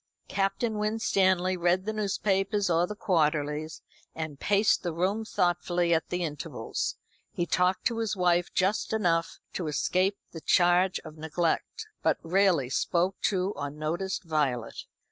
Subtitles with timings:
[0.29, 3.83] Captain Winstanley read the newspapers or the quarterlies,
[4.15, 6.95] and paced the room thoughtfully at intervals.
[7.31, 12.67] He talked to his wife just enough to escape the charge of neglect, but rarely
[12.67, 14.85] spoke to or noticed Violet.